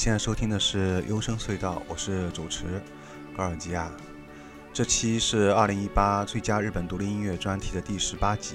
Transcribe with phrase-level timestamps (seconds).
[0.00, 2.64] 现在收听的是优声隧道，我是主持
[3.36, 3.92] 高尔基亚。
[4.72, 8.54] 这期是二零一八最佳日本独立音乐专题的第十八集，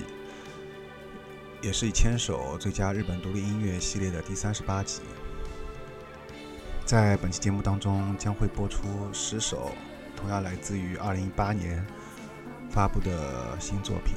[1.61, 5.03] 也是以牵手最佳日本独立音乐系列的第三十八集。
[6.83, 8.81] 在本期节目当中，将会播出
[9.13, 9.71] 十首
[10.15, 11.85] 同样来自于二零一八年
[12.71, 14.15] 发布的新作品。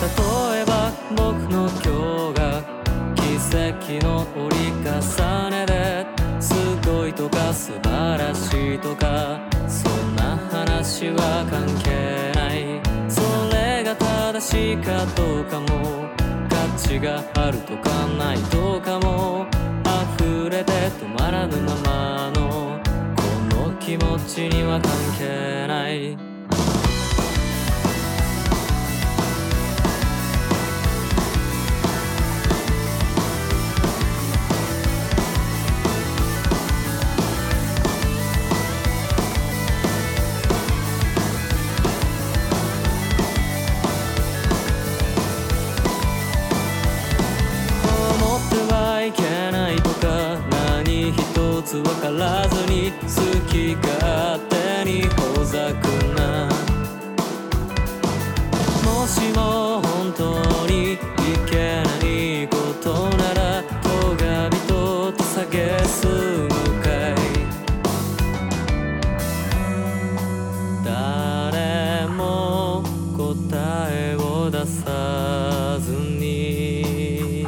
[0.00, 0.06] 例
[0.62, 2.64] えば僕の今日が
[3.16, 6.06] 奇跡の折り重ねで
[6.40, 6.54] す
[6.86, 7.12] ごい。
[7.12, 12.80] とか素晴らしいとかそんな話は関係ない。
[13.10, 13.20] そ
[13.54, 16.08] れが正しいかどうかも
[16.48, 19.46] 価値があるとかないとかも
[20.18, 22.80] 溢れて止まらぬままの
[23.16, 26.29] この気持ちには関係ない。
[51.70, 53.06] つ分からずに好
[53.48, 55.86] き勝手にほざく
[56.18, 56.48] な。
[58.84, 60.98] もしも本当にい
[61.48, 66.48] けないことなら咎人と下げすむ
[66.82, 67.14] かい。
[70.84, 72.82] 誰も
[73.16, 77.46] 答えを出さずに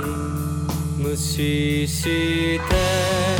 [0.96, 3.31] 無視して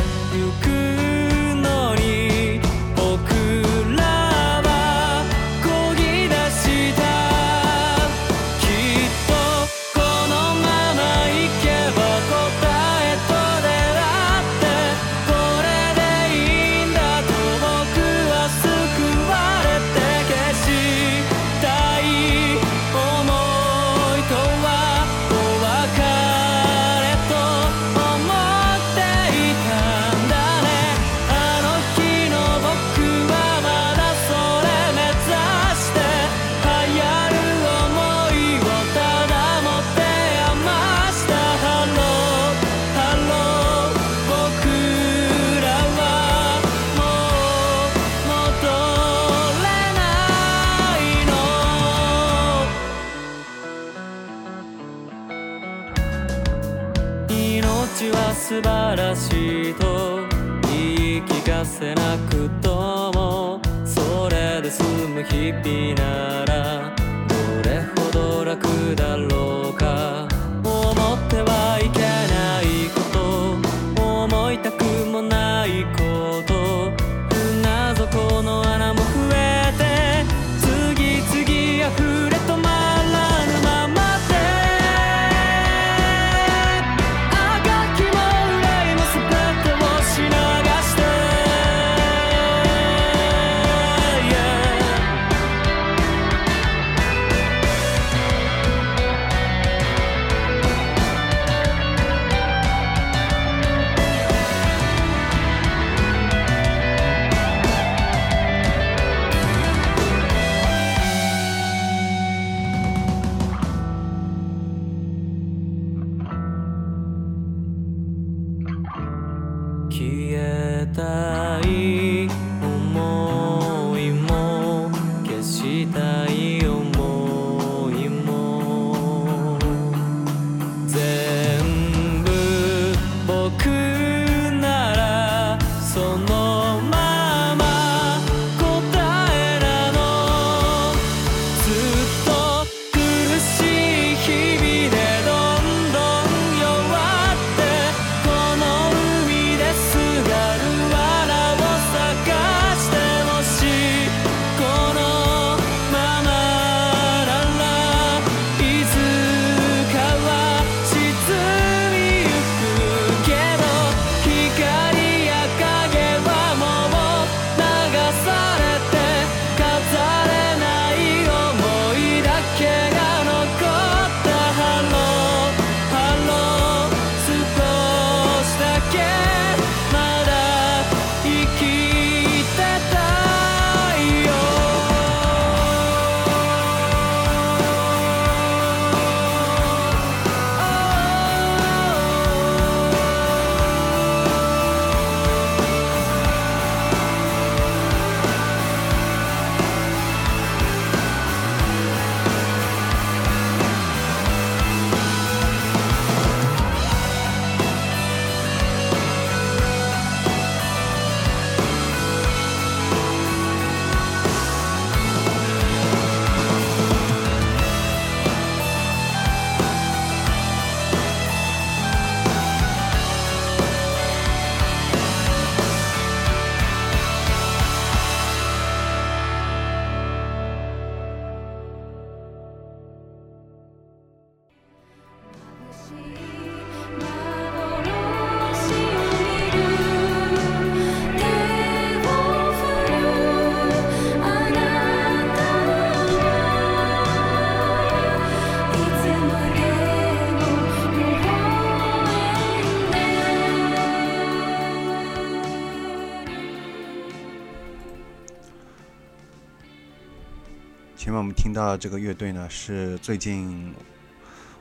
[261.03, 263.75] 前面我们听到的这个乐队呢，是最近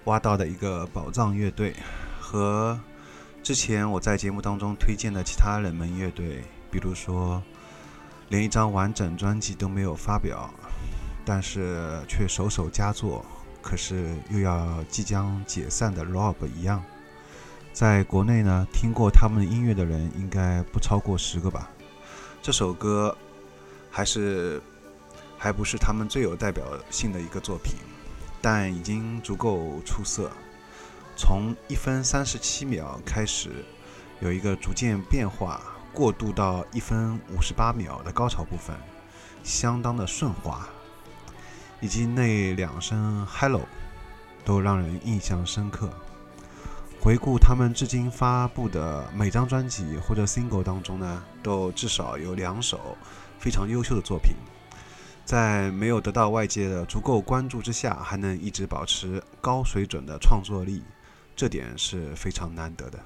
[0.07, 1.73] 挖到的一个宝藏乐队，
[2.19, 2.77] 和
[3.45, 7.41] 之前我在节目当中推荐的其他冷门乐队，比如说
[8.29, 10.53] 连一张完整专辑都没有发表，
[11.25, 13.25] 但是却首首佳作，
[13.63, 16.83] 可是又要即将解散的 Rob 一样，
[17.73, 21.71] 在国内呢，听过他们音乐的人应该不超过十个吧。
[22.43, 23.17] 这首歌
[23.93, 24.61] 还是。
[25.43, 27.75] 还不是他们最有代表性的一个作品，
[28.41, 30.31] 但已经足够出色。
[31.17, 33.51] 从一分三十七秒开始，
[34.21, 35.61] 有一个逐渐变化，
[35.93, 38.77] 过渡到一分五十八秒的高潮部分，
[39.43, 40.65] 相当的顺滑，
[41.81, 43.63] 以及那两声 “hello”
[44.45, 45.91] 都让人印象深刻。
[47.01, 52.97] 回顾他们至今发布的每张专辑或者 single 当中呢，都至少有两首
[53.41, 54.37] 非常优秀的作品。
[55.25, 60.83] 在没有得到外界的足够关注之下，还能一直保持高水准的创作力，
[61.35, 62.99] 这点是非常难得的。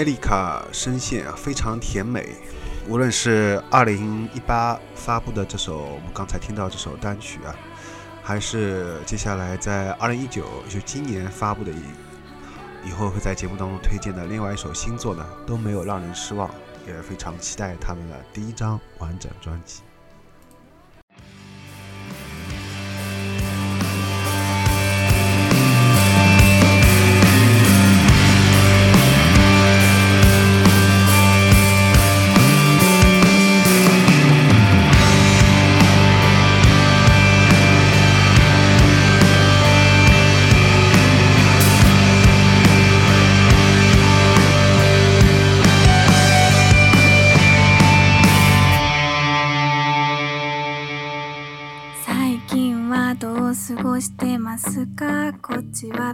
[0.00, 2.34] 艾丽卡声线啊非常甜美。
[2.88, 7.54] 无论是二零一八发布的这首我们刚才听到这首单曲啊
[8.22, 16.50] 还是接下来在二零一九就今年发布的一以后会在节目当中推荐的另外一首新作呢都没有让人失望
[16.86, 19.89] 也非常期待他们的第一张完整专辑。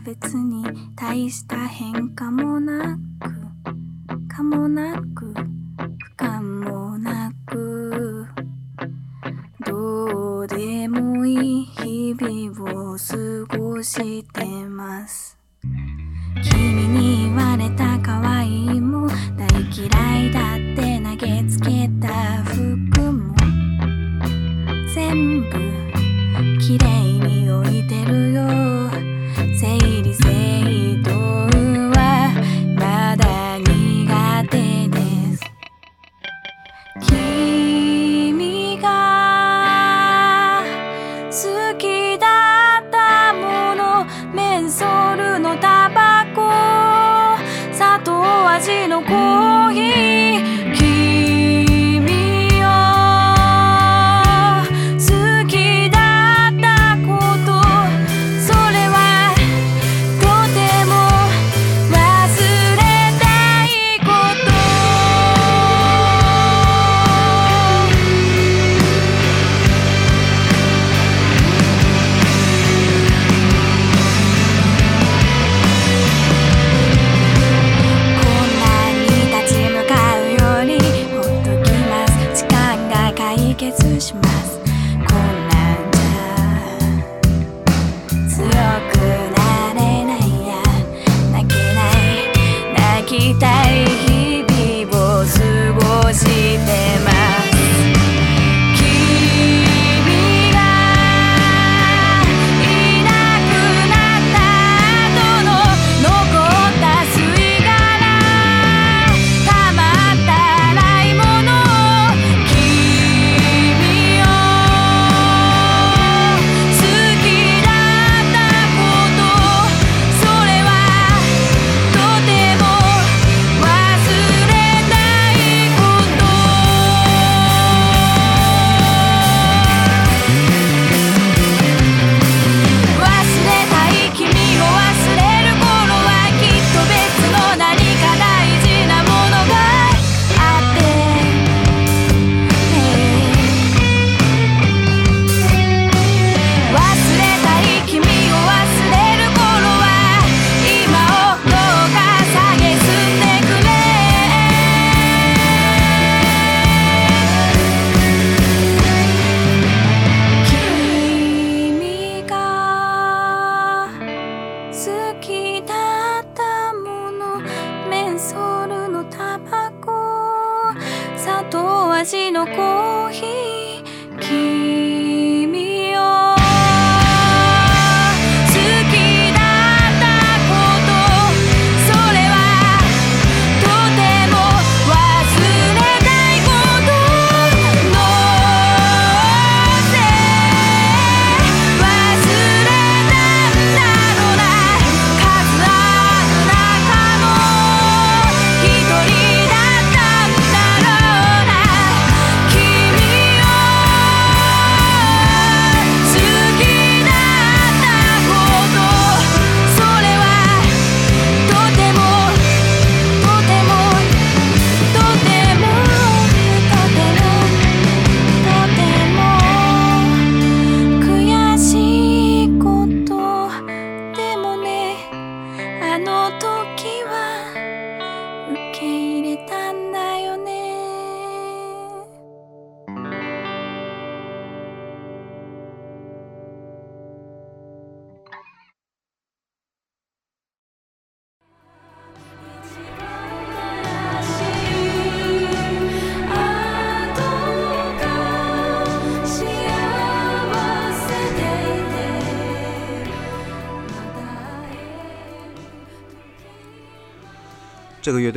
[0.00, 5.32] 別に大した変化もなくかもなく
[5.98, 8.26] 不感もなく
[9.64, 15.38] どうでもいい日々を過ごしてます。
[16.42, 16.85] 君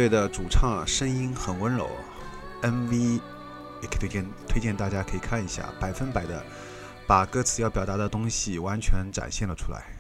[0.10, 1.90] 的主唱声音很温柔
[2.64, 3.22] ，MV
[3.82, 6.44] 也可以推荐推荐大家可以看一下，百分百的
[7.08, 9.99] 把歌词要表达的东西完全展现了出来。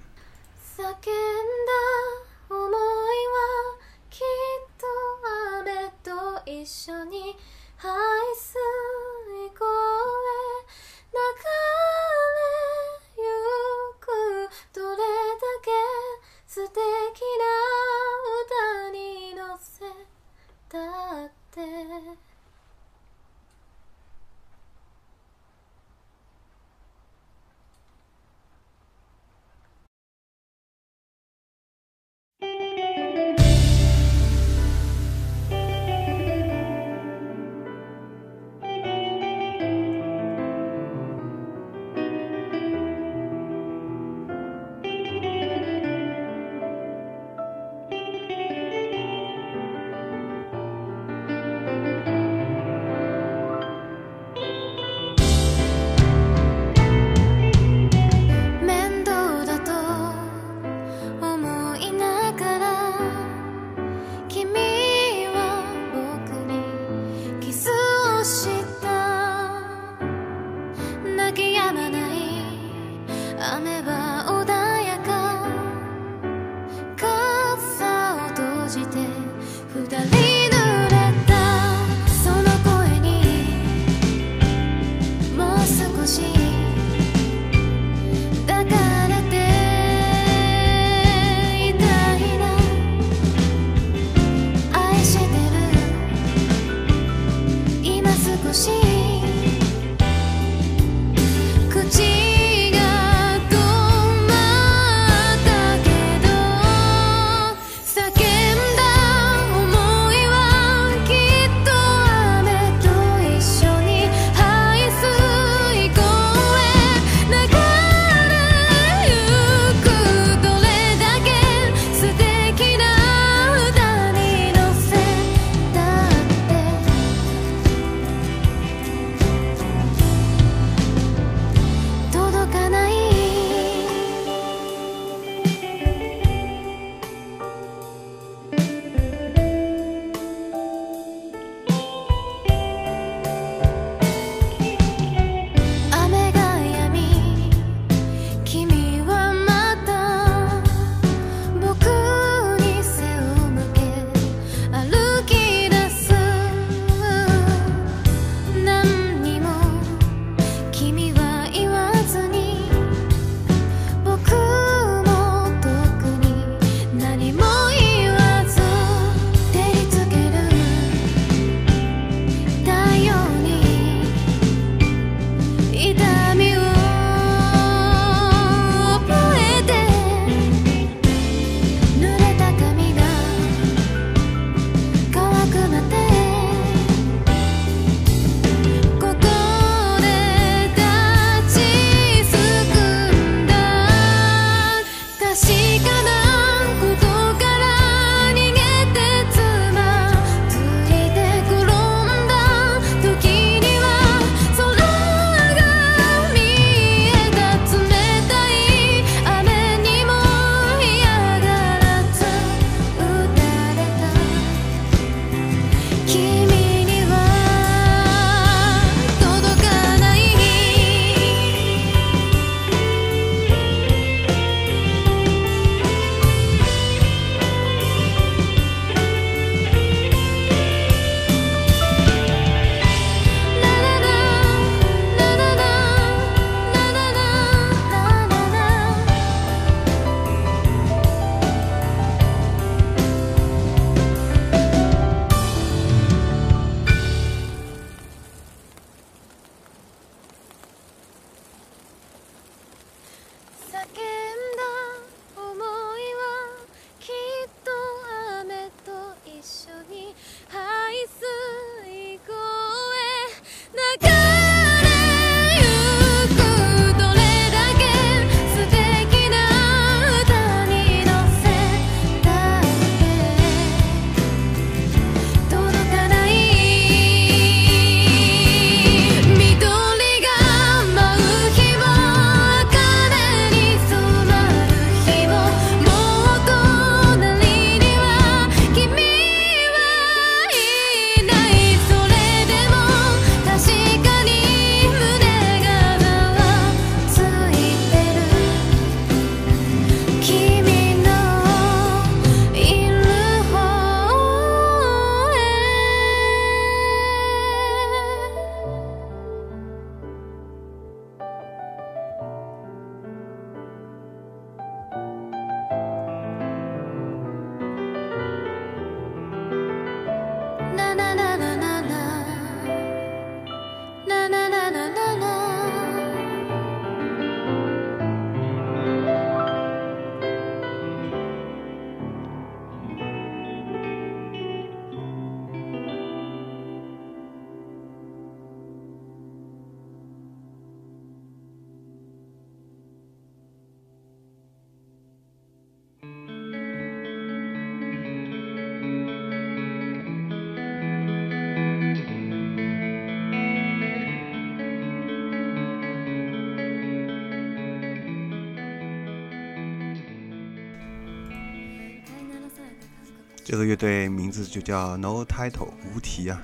[363.51, 366.39] 这个乐队名字就叫 no title 无题啊，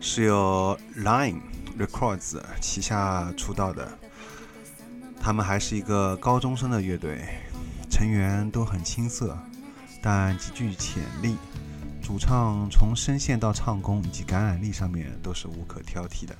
[0.00, 1.40] 是由 line
[1.76, 3.98] Records 旗下出道的，
[5.20, 7.26] 他们还是一个高中生的乐队，
[7.90, 9.36] 成员都很青涩，
[10.00, 11.36] 但极具潜力，
[12.00, 16.36] 主唱从声线到唱功以及感染力上面都是无可挑剔的。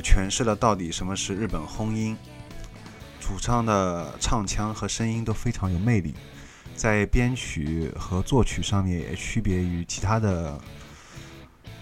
[0.00, 2.16] 诠释了到底什么是日本轰音，
[3.20, 6.14] 主唱的唱腔和声音都非常有魅力，
[6.74, 10.58] 在编曲和作曲上面也区别于其他的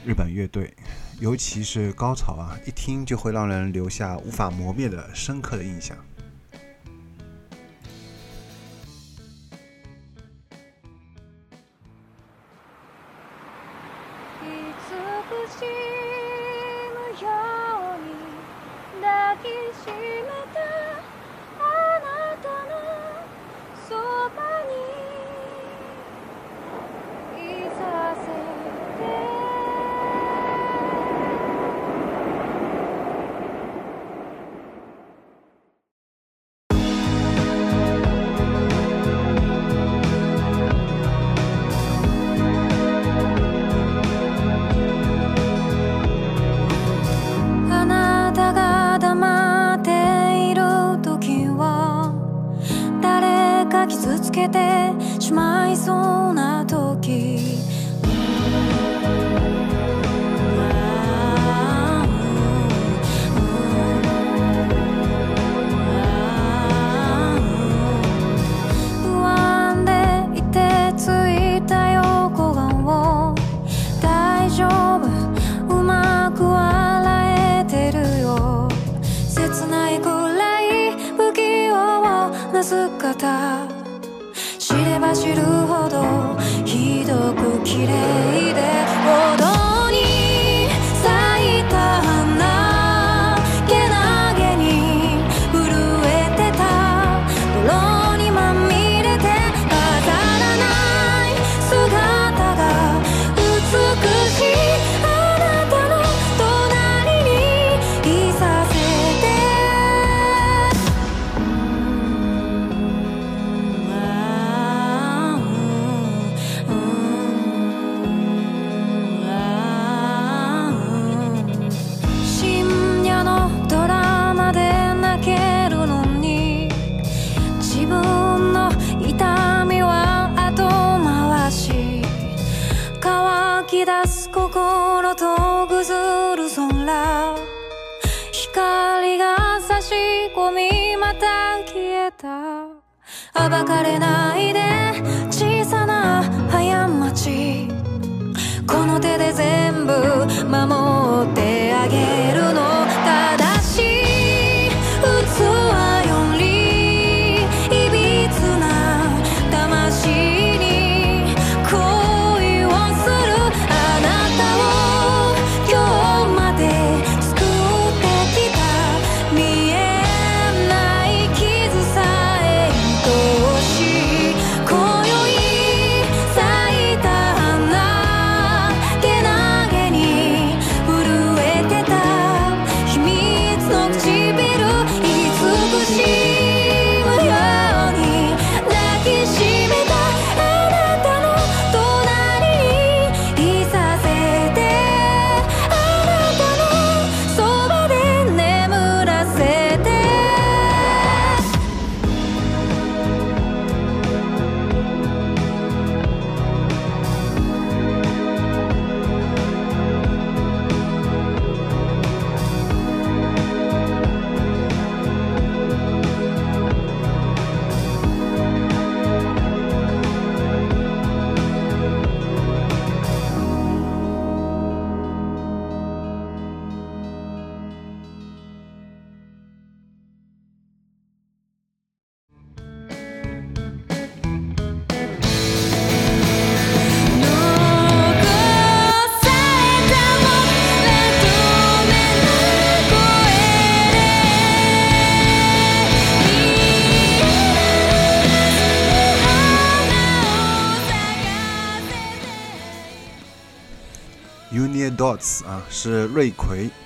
[0.05, 0.75] 日本乐队，
[1.21, 5.97] 尤其是高潮啊，一听就会让人留下无法磨灭的深刻的印象。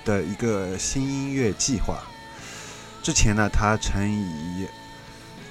[0.05, 1.99] 的一个新音乐计划。
[3.01, 4.67] 之前呢，他曾以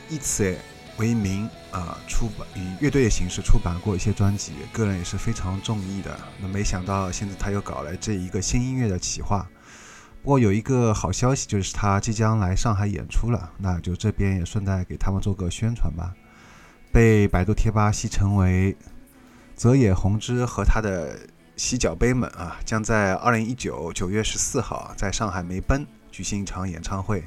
[0.08, 0.56] 以此
[0.98, 6.16] 为名啊，出版以乐队的形式出版过一些专辑，个人也是非常中意的。
[6.40, 9.46] 那没想到现在他又搞了这一个新音乐的企划。
[10.22, 16.14] 不过有一个好消息，就是他即将来上海演出了，那就这边也顺带给他们做个宣传吧。
[16.92, 18.76] 被百度贴吧戏称为
[19.56, 21.18] 泽野弘之和他的
[21.56, 27.22] 洗脚杯们啊，将在二零一九九月十四号在上海梅奔举行一场演唱会。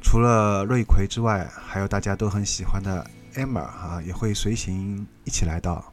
[0.00, 5.92] 除了瑞葵之外，还有大家都很喜欢的 Emma 啊，也会随行一起来到。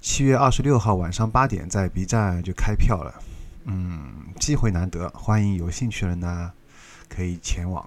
[0.00, 3.14] 七月二十六号晚上八点，在 B 站就开票了。
[3.64, 6.52] 嗯，机会难得，欢迎有兴趣的人呢
[7.08, 7.84] 可以前往。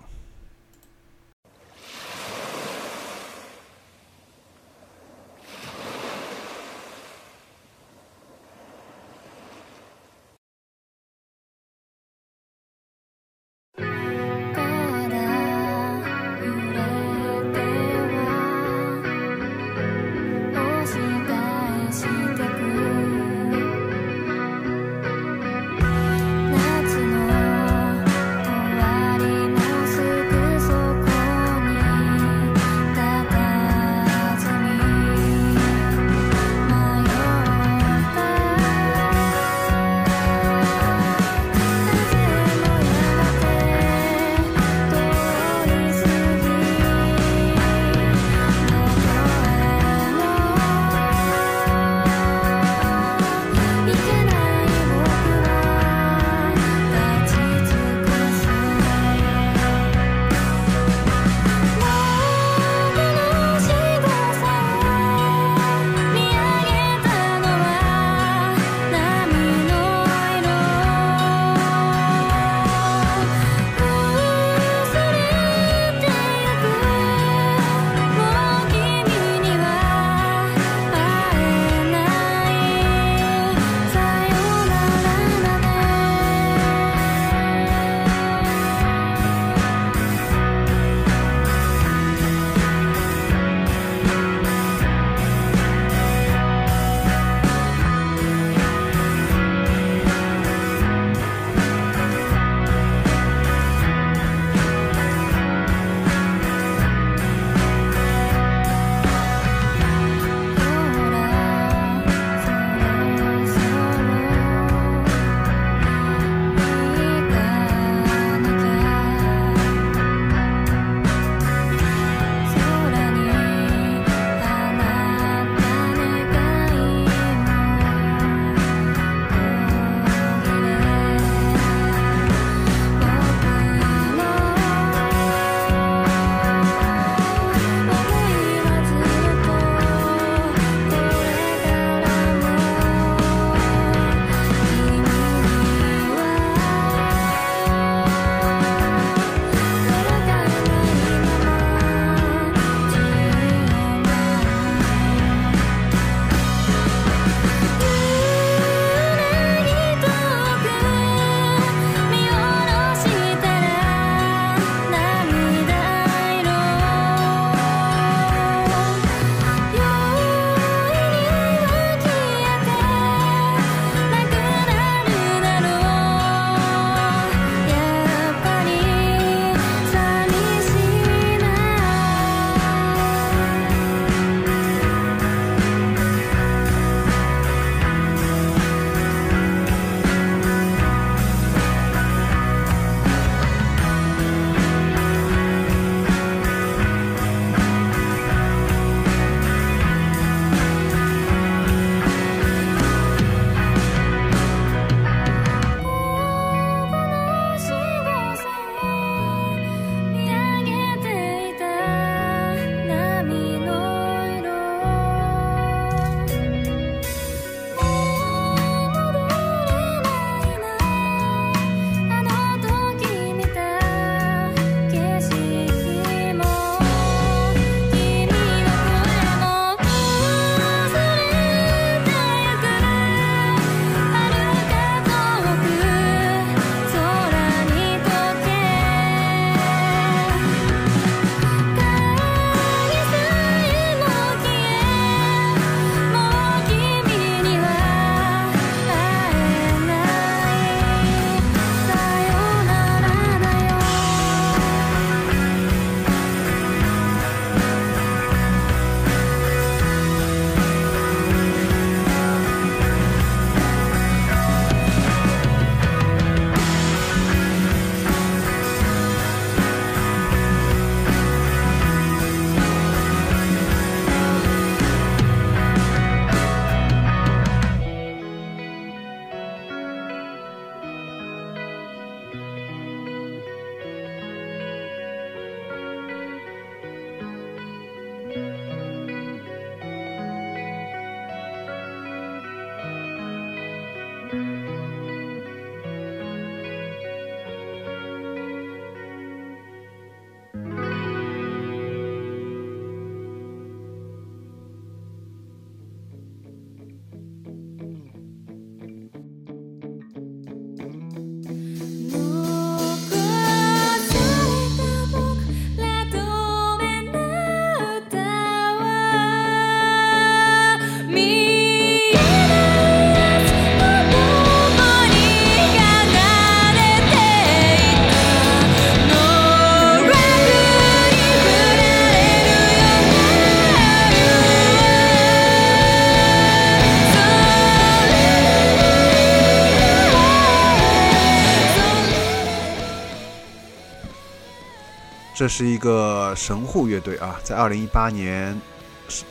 [345.42, 348.56] 这是一个神户乐队啊，在二零一八年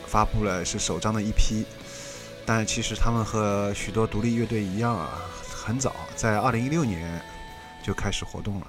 [0.05, 1.63] 发布了是首张的一批，
[2.45, 7.21] 但其实他们和许多独立乐队一样啊，很早在二零一六年
[7.81, 8.67] 就开始活动了。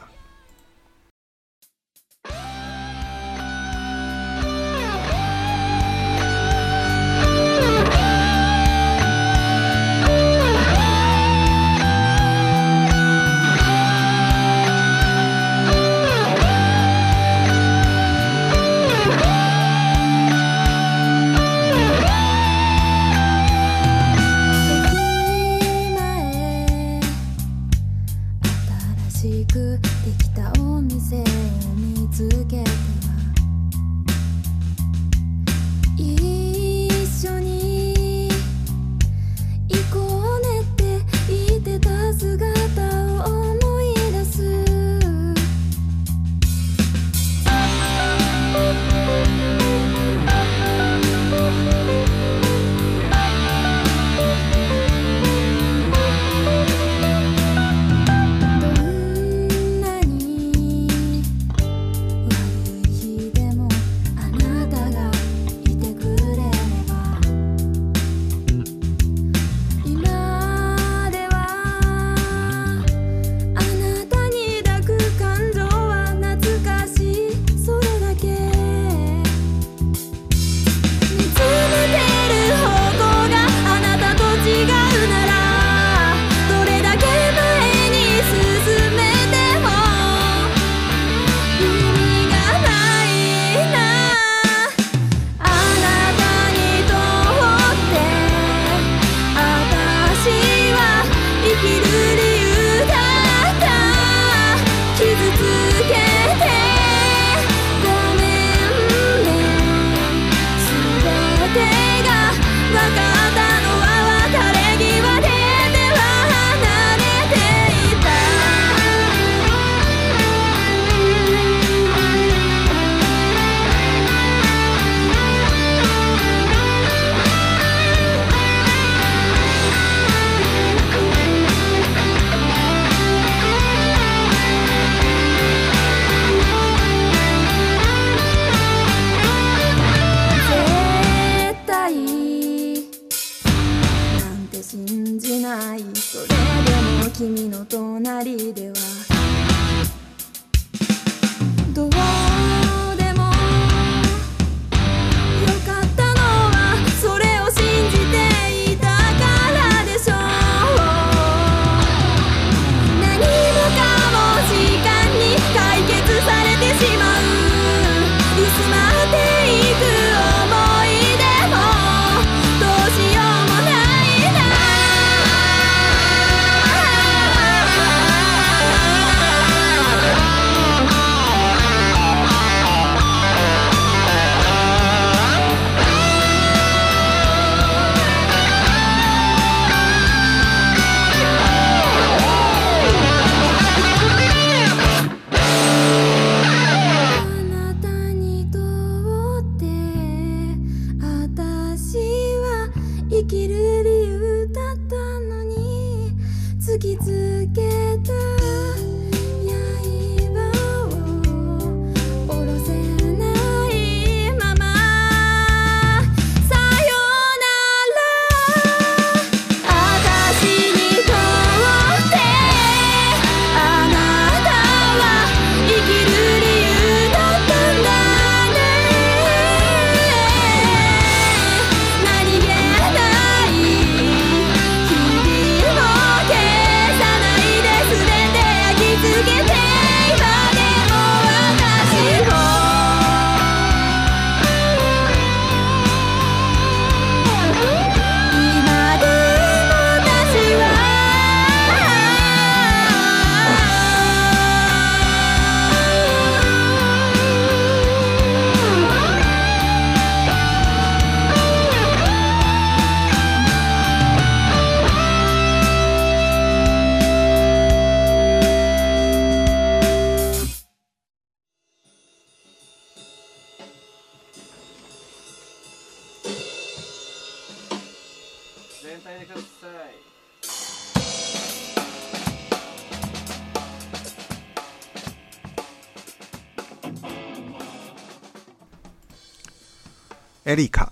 [290.45, 290.91] 艾丽卡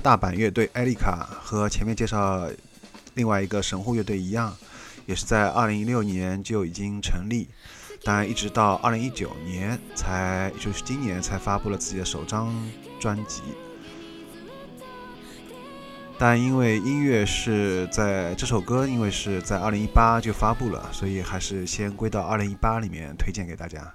[0.00, 2.48] 大阪乐队艾丽卡和前面介绍
[3.14, 4.56] 另外一个神户乐队一样
[5.06, 7.48] 也是在二零一六年就已经成立
[8.04, 12.54] 但一直到二零一九年才就是今年才发布了自己的首张
[13.00, 13.42] 专辑。
[16.20, 23.90] 但因为音乐是在这首歌，因为是在二零一八就发布了，所以还是先归到二零一八里面推荐给大家。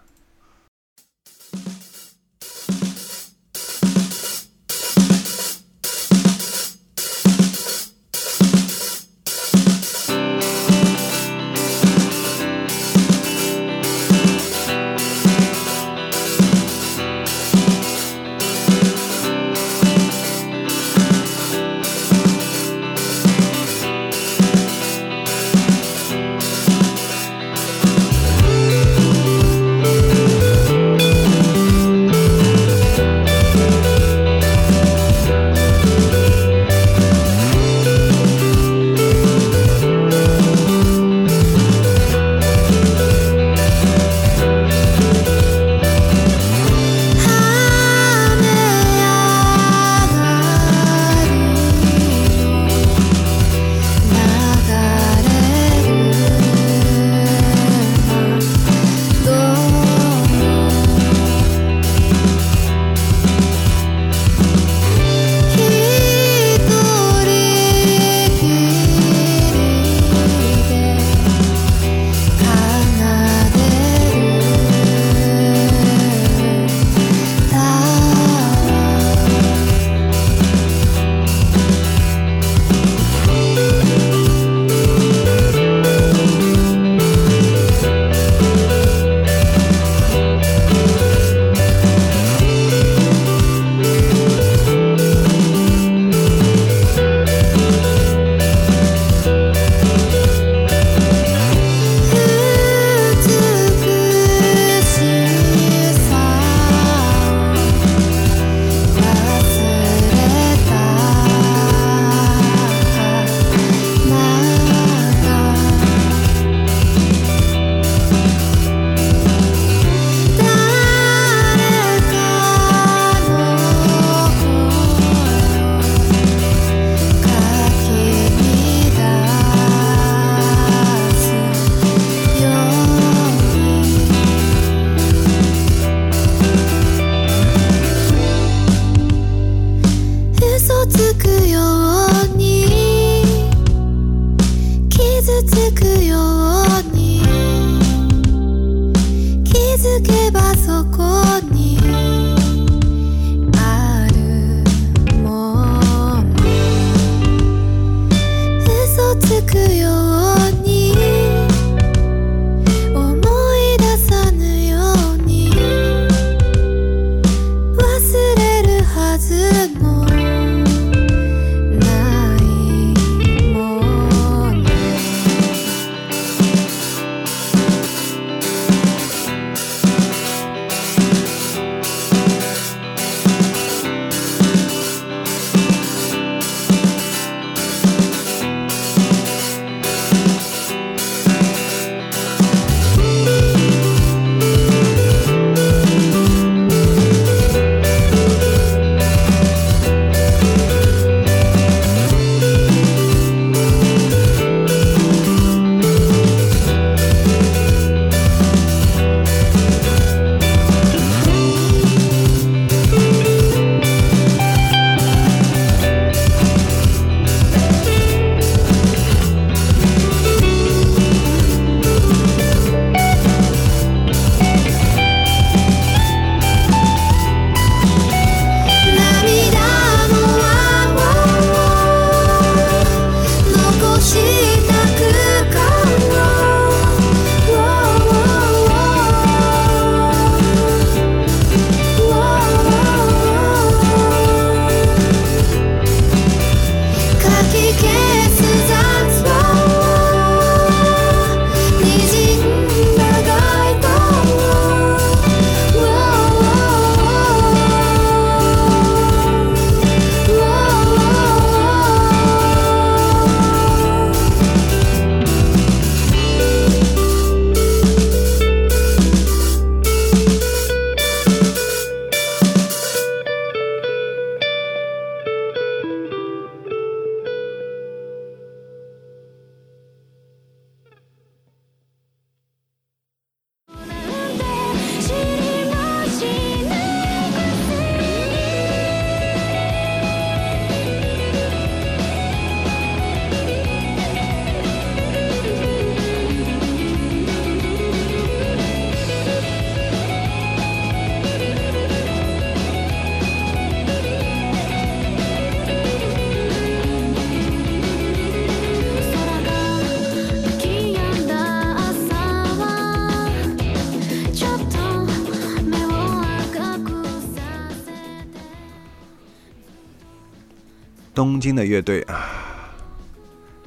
[321.16, 322.28] 东京的乐队啊，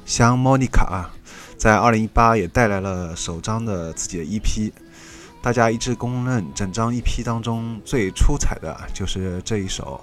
[0.05, 1.09] 香莫妮卡啊，
[1.57, 4.71] 在二零一八也带来了首张的自己的 EP。
[5.41, 9.99] 大家一致公认，整张 EP 当中最出彩的就是这一首。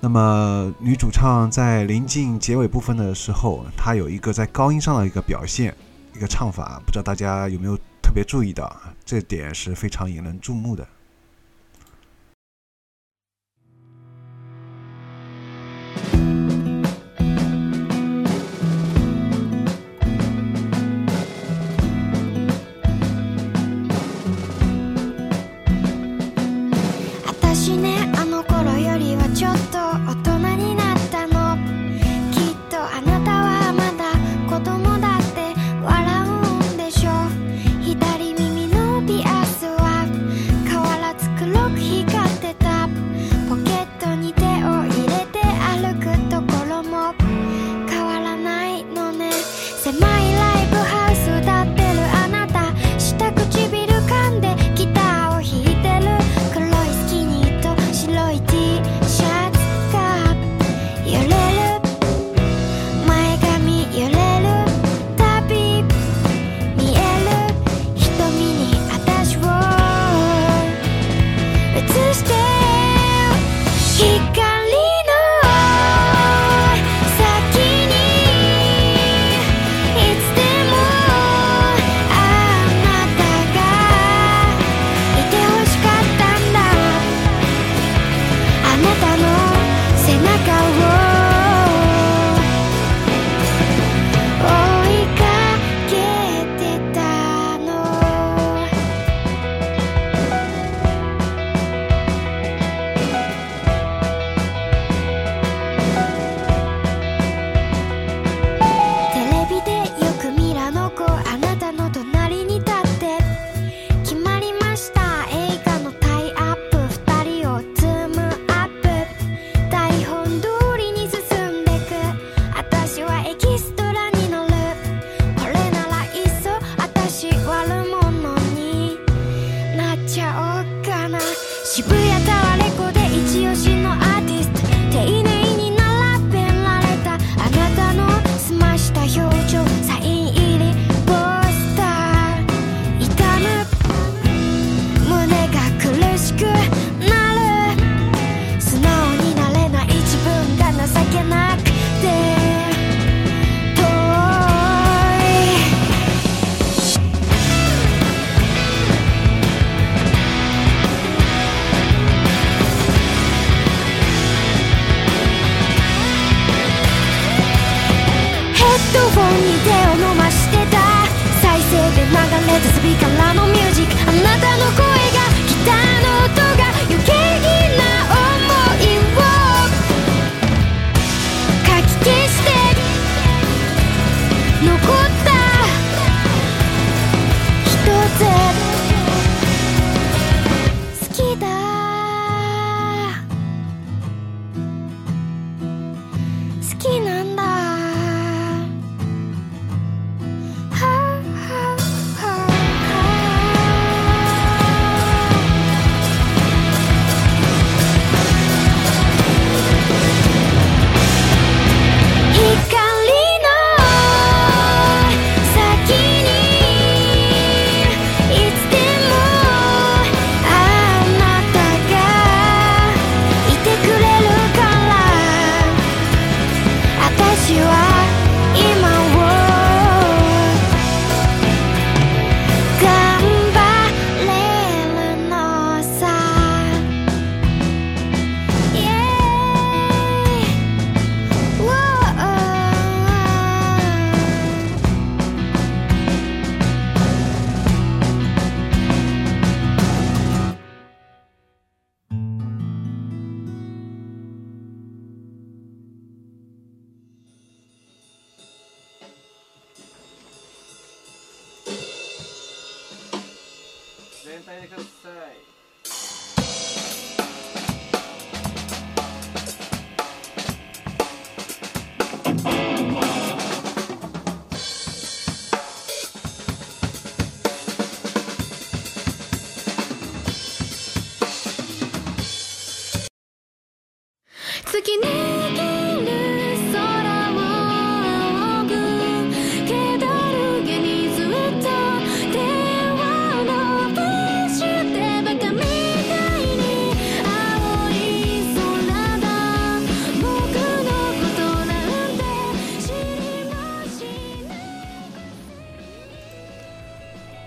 [0.00, 5.74] 那么，女主唱在临近结尾部分的时候，她有一个在高音上的一个表现，
[6.14, 8.74] 一个唱法，不知道大家有没有特别注意到？
[9.04, 10.86] 这点是非常引人注目的。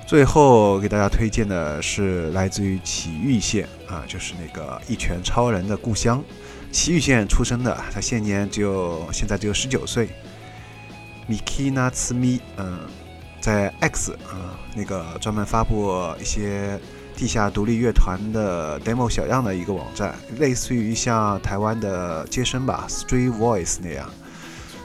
[0.06, 6.24] 最后给大家推荐的是来自于祁玉县啊，就是那个一拳超人的故乡。
[6.72, 10.10] 祁玉县出生的，他现年只有现在只有十九岁。
[11.28, 12.78] Miki n a t s m i 嗯，
[13.42, 15.92] 在 X 啊那个专门发布
[16.22, 16.80] 一些
[17.16, 24.08] 地下独立乐团的 demo 小样的一个网站，类似于像台湾的接生吧 Street Voice 那样。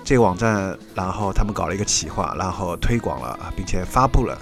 [0.02, 4.38] 这个网站，然后他们搞了一个企划，然后推广了，并且发布了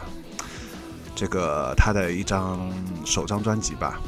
[1.18, 2.70] 这个他的一张
[3.04, 4.00] 首张专辑吧。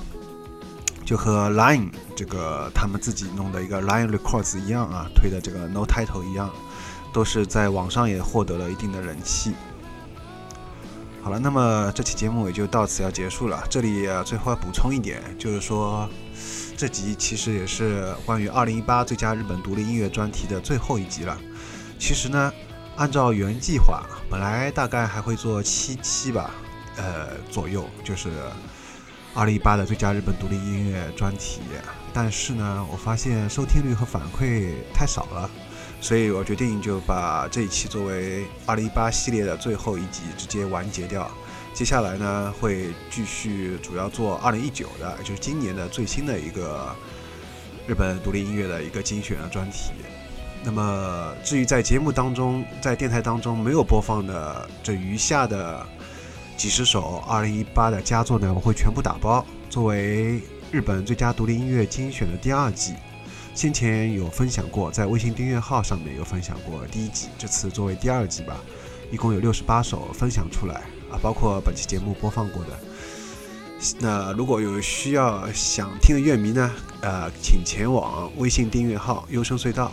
[1.05, 6.49] 就和 Line 这个他们自己弄的一个 Line Records 一样啊，推的这个 No Title 一样，
[7.13, 9.53] 都是在网上也获得了一定的人气。
[11.21, 13.61] 好了，那么这期节目也就到此要结束了。
[13.69, 16.09] 这里最后要补充一点，就是说
[16.77, 21.37] 这集其实也是关于2018最佳日本独立音乐专题的最后一集了。
[21.99, 22.53] 其实呢，
[22.95, 26.53] 按照原计划，本来大概还会做七期吧，
[27.01, 28.29] 呃左右，就是。
[29.33, 31.61] 二零一八的最佳日本独立音乐专题，
[32.13, 35.49] 但是呢，我发现收听率和反馈太少了，
[36.01, 41.31] 所以我决定就把这一期作为二零一八系列的最后一集直接完结掉。
[41.73, 46.93] 接下来呢，会继续主要做二零一九的，就是今年的最新的一个
[47.87, 49.93] 日本独立音乐的一个精选的专题。
[50.65, 55.87] 那么，至于在节目当中，在电台当中没有播放的这余下的。
[56.61, 62.93] 几十首2018的佳作呢，我会全部打包作为日本最佳独立音乐精选的第二季。
[63.55, 68.59] 先前有分享过，在微信订阅号上面有分享过第一季，这次作为第二季吧，
[69.11, 72.79] 一共有六十八首分享出来啊，包括本期节目播放过的。
[73.99, 79.91] 那如果有需要想听的乐迷呢，呃，请前往微信订阅号“优声隧道”，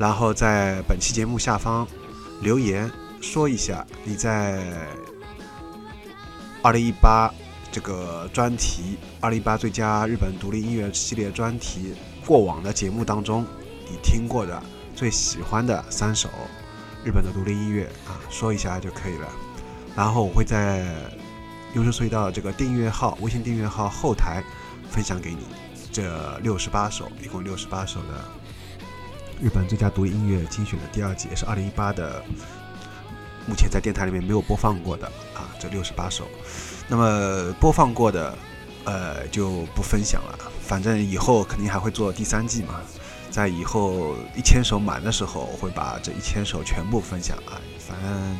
[0.00, 1.86] 然后在本期节目下方
[2.40, 2.90] 留言
[3.20, 4.64] 说一下你在。
[6.62, 7.32] 二零一八
[7.72, 11.94] 这个专题，二零一八最佳日本独立音乐系列专题，
[12.26, 13.46] 过往的节目当中，
[13.88, 14.62] 你听过的
[14.94, 16.28] 最喜欢的三首
[17.02, 19.26] 日本的独立音乐啊，说一下就可以了。
[19.96, 20.84] 然后我会在
[21.74, 24.44] 优声隧道这个订阅号、微信订阅号后台
[24.90, 25.38] 分享给你
[25.90, 28.22] 这六十八首，一共六十八首的
[29.40, 32.22] 日本最佳独立音乐精选的第二季，也是二零一八的。
[33.46, 35.10] 目前在电台里面没有播放过的
[35.40, 36.28] 啊，这六十八首，
[36.86, 38.36] 那么播放过的，
[38.84, 40.38] 呃，就不分享了。
[40.62, 42.80] 反正以后肯定还会做第三季嘛，
[43.30, 47.58] 在以后一千首满的时候，我会把这一千首全部分享啊。
[47.78, 48.38] 反正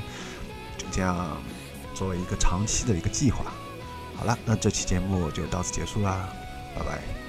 [0.76, 1.36] 就这样，
[1.94, 3.46] 作为一个长期的一个计划。
[4.16, 6.28] 好了，那这期节目就到此结束啦，
[6.76, 7.19] 拜拜。